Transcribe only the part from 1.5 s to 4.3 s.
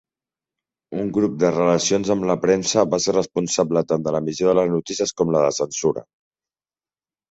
"Relacions amb la premsa" va ser responsable tant de